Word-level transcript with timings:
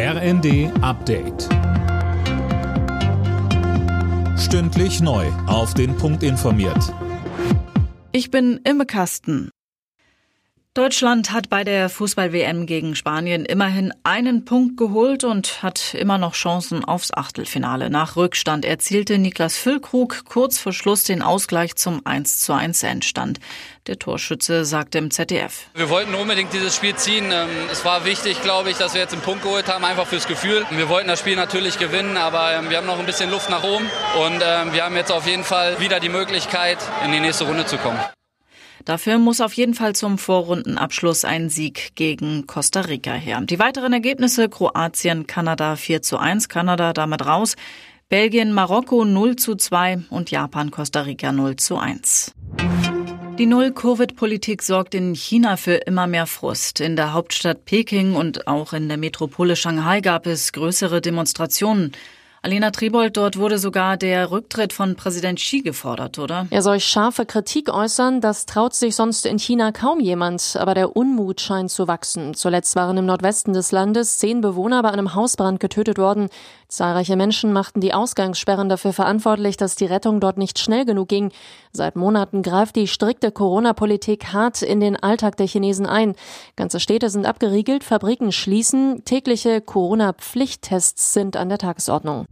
RND 0.00 0.70
Update. 0.80 1.48
Stündlich 4.38 5.00
neu. 5.00 5.26
Auf 5.48 5.74
den 5.74 5.96
Punkt 5.96 6.22
informiert. 6.22 6.94
Ich 8.12 8.30
bin 8.30 8.60
Imme 8.62 8.86
Kasten. 8.86 9.50
Deutschland 10.78 11.32
hat 11.32 11.50
bei 11.50 11.64
der 11.64 11.88
Fußball-WM 11.88 12.64
gegen 12.66 12.94
Spanien 12.94 13.44
immerhin 13.44 13.92
einen 14.04 14.44
Punkt 14.44 14.76
geholt 14.76 15.24
und 15.24 15.60
hat 15.60 15.92
immer 15.94 16.18
noch 16.18 16.34
Chancen 16.34 16.84
aufs 16.84 17.12
Achtelfinale. 17.12 17.90
Nach 17.90 18.14
Rückstand 18.14 18.64
erzielte 18.64 19.18
Niklas 19.18 19.56
Füllkrug 19.56 20.24
kurz 20.24 20.60
vor 20.60 20.72
Schluss 20.72 21.02
den 21.02 21.20
Ausgleich 21.20 21.74
zum 21.74 22.06
1 22.06 22.38
zu 22.38 22.52
1 22.52 22.84
Endstand. 22.84 23.40
Der 23.88 23.98
Torschütze 23.98 24.64
sagte 24.64 24.98
im 24.98 25.10
ZDF. 25.10 25.66
Wir 25.74 25.90
wollten 25.90 26.14
unbedingt 26.14 26.52
dieses 26.52 26.76
Spiel 26.76 26.94
ziehen. 26.94 27.32
Ähm, 27.32 27.48
es 27.72 27.84
war 27.84 28.04
wichtig, 28.04 28.40
glaube 28.42 28.70
ich, 28.70 28.76
dass 28.76 28.94
wir 28.94 29.00
jetzt 29.00 29.14
einen 29.14 29.22
Punkt 29.22 29.42
geholt 29.42 29.66
haben, 29.66 29.84
einfach 29.84 30.06
fürs 30.06 30.28
Gefühl. 30.28 30.64
Wir 30.70 30.88
wollten 30.88 31.08
das 31.08 31.18
Spiel 31.18 31.34
natürlich 31.34 31.80
gewinnen, 31.80 32.16
aber 32.16 32.52
ähm, 32.52 32.70
wir 32.70 32.76
haben 32.76 32.86
noch 32.86 33.00
ein 33.00 33.06
bisschen 33.06 33.32
Luft 33.32 33.50
nach 33.50 33.64
oben 33.64 33.90
und 34.24 34.44
ähm, 34.46 34.72
wir 34.72 34.84
haben 34.84 34.94
jetzt 34.94 35.10
auf 35.10 35.26
jeden 35.26 35.42
Fall 35.42 35.80
wieder 35.80 35.98
die 35.98 36.08
Möglichkeit, 36.08 36.78
in 37.04 37.10
die 37.10 37.18
nächste 37.18 37.46
Runde 37.46 37.66
zu 37.66 37.78
kommen. 37.78 37.98
Dafür 38.88 39.18
muss 39.18 39.42
auf 39.42 39.52
jeden 39.52 39.74
Fall 39.74 39.94
zum 39.94 40.16
Vorrundenabschluss 40.16 41.26
ein 41.26 41.50
Sieg 41.50 41.94
gegen 41.94 42.46
Costa 42.46 42.80
Rica 42.80 43.12
her. 43.12 43.38
Die 43.42 43.58
weiteren 43.58 43.92
Ergebnisse 43.92 44.48
Kroatien, 44.48 45.26
Kanada 45.26 45.76
4 45.76 46.00
zu 46.00 46.16
1, 46.16 46.48
Kanada 46.48 46.94
damit 46.94 47.26
raus, 47.26 47.56
Belgien, 48.08 48.50
Marokko 48.54 49.04
0 49.04 49.36
zu 49.36 49.56
2 49.56 50.04
und 50.08 50.30
Japan, 50.30 50.70
Costa 50.70 51.02
Rica 51.02 51.32
0 51.32 51.56
zu 51.56 51.76
1. 51.76 52.32
Die 53.38 53.44
Null-Covid-Politik 53.44 54.62
sorgt 54.62 54.94
in 54.94 55.14
China 55.14 55.58
für 55.58 55.74
immer 55.74 56.06
mehr 56.06 56.26
Frust. 56.26 56.80
In 56.80 56.96
der 56.96 57.12
Hauptstadt 57.12 57.66
Peking 57.66 58.16
und 58.16 58.46
auch 58.46 58.72
in 58.72 58.88
der 58.88 58.96
Metropole 58.96 59.54
Shanghai 59.56 60.00
gab 60.00 60.26
es 60.26 60.54
größere 60.54 61.02
Demonstrationen. 61.02 61.92
Alena 62.40 62.70
Tribold, 62.70 63.16
dort 63.16 63.36
wurde 63.36 63.58
sogar 63.58 63.96
der 63.96 64.30
Rücktritt 64.30 64.72
von 64.72 64.94
Präsident 64.94 65.40
Xi 65.40 65.60
gefordert, 65.60 66.18
oder? 66.20 66.46
Er 66.50 66.62
soll 66.62 66.78
scharfe 66.78 67.26
Kritik 67.26 67.68
äußern, 67.68 68.20
das 68.20 68.46
traut 68.46 68.74
sich 68.74 68.94
sonst 68.94 69.26
in 69.26 69.38
China 69.38 69.72
kaum 69.72 69.98
jemand, 69.98 70.56
aber 70.58 70.74
der 70.74 70.96
Unmut 70.96 71.40
scheint 71.40 71.70
zu 71.70 71.88
wachsen. 71.88 72.34
Zuletzt 72.34 72.76
waren 72.76 72.96
im 72.96 73.06
Nordwesten 73.06 73.54
des 73.54 73.72
Landes 73.72 74.18
zehn 74.18 74.40
Bewohner 74.40 74.82
bei 74.82 74.90
einem 74.90 75.14
Hausbrand 75.14 75.58
getötet 75.58 75.98
worden. 75.98 76.28
Zahlreiche 76.68 77.16
Menschen 77.16 77.54
machten 77.54 77.80
die 77.80 77.94
Ausgangssperren 77.94 78.68
dafür 78.68 78.92
verantwortlich, 78.92 79.56
dass 79.56 79.74
die 79.74 79.86
Rettung 79.86 80.20
dort 80.20 80.36
nicht 80.36 80.58
schnell 80.58 80.84
genug 80.84 81.08
ging. 81.08 81.32
Seit 81.72 81.96
Monaten 81.96 82.42
greift 82.42 82.76
die 82.76 82.86
strikte 82.86 83.32
Corona-Politik 83.32 84.34
hart 84.34 84.60
in 84.60 84.78
den 84.78 84.94
Alltag 84.94 85.38
der 85.38 85.46
Chinesen 85.46 85.86
ein. 85.86 86.14
Ganze 86.56 86.78
Städte 86.78 87.08
sind 87.08 87.24
abgeriegelt, 87.24 87.84
Fabriken 87.84 88.32
schließen, 88.32 89.02
tägliche 89.06 89.62
Corona-Pflichttests 89.62 91.14
sind 91.14 91.38
an 91.38 91.48
der 91.48 91.56
Tagesordnung. 91.56 92.26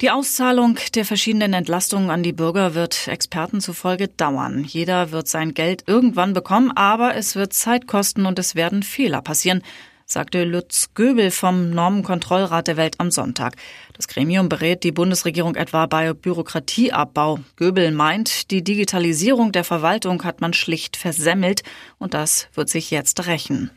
Die 0.00 0.10
Auszahlung 0.10 0.76
der 0.96 1.04
verschiedenen 1.04 1.52
Entlastungen 1.52 2.10
an 2.10 2.24
die 2.24 2.32
Bürger 2.32 2.74
wird 2.74 3.06
Experten 3.06 3.60
zufolge 3.60 4.08
dauern. 4.08 4.64
Jeder 4.64 5.12
wird 5.12 5.28
sein 5.28 5.54
Geld 5.54 5.84
irgendwann 5.86 6.32
bekommen, 6.32 6.72
aber 6.74 7.14
es 7.14 7.36
wird 7.36 7.52
Zeit 7.52 7.86
kosten 7.86 8.26
und 8.26 8.40
es 8.40 8.56
werden 8.56 8.82
Fehler 8.82 9.22
passieren, 9.22 9.62
sagte 10.10 10.44
Lutz 10.44 10.90
Göbel 10.94 11.30
vom 11.30 11.70
Normenkontrollrat 11.70 12.68
der 12.68 12.76
Welt 12.76 12.96
am 12.98 13.10
Sonntag. 13.10 13.56
Das 13.94 14.08
Gremium 14.08 14.48
berät 14.48 14.82
die 14.82 14.92
Bundesregierung 14.92 15.54
etwa 15.54 15.86
bei 15.86 16.12
Bürokratieabbau. 16.12 17.40
Göbel 17.56 17.92
meint, 17.92 18.50
die 18.50 18.64
Digitalisierung 18.64 19.52
der 19.52 19.64
Verwaltung 19.64 20.24
hat 20.24 20.40
man 20.40 20.52
schlicht 20.52 20.96
versemmelt 20.96 21.62
und 21.98 22.14
das 22.14 22.48
wird 22.54 22.68
sich 22.68 22.90
jetzt 22.90 23.26
rächen. 23.26 23.70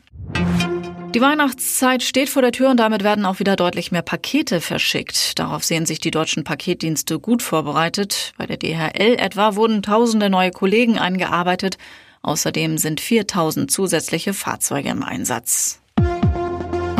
Die 1.14 1.20
Weihnachtszeit 1.20 2.02
steht 2.02 2.28
vor 2.28 2.42
der 2.42 2.50
Tür 2.50 2.70
und 2.70 2.78
damit 2.78 3.04
werden 3.04 3.24
auch 3.24 3.38
wieder 3.38 3.54
deutlich 3.54 3.92
mehr 3.92 4.02
Pakete 4.02 4.60
verschickt. 4.60 5.38
Darauf 5.38 5.62
sehen 5.62 5.86
sich 5.86 6.00
die 6.00 6.10
deutschen 6.10 6.42
Paketdienste 6.42 7.20
gut 7.20 7.40
vorbereitet. 7.40 8.32
Bei 8.36 8.46
der 8.46 8.56
DHL 8.56 9.14
etwa 9.20 9.54
wurden 9.54 9.84
tausende 9.84 10.28
neue 10.28 10.50
Kollegen 10.50 10.98
eingearbeitet. 10.98 11.78
Außerdem 12.22 12.78
sind 12.78 13.00
4000 13.00 13.70
zusätzliche 13.70 14.34
Fahrzeuge 14.34 14.88
im 14.88 15.04
Einsatz. 15.04 15.83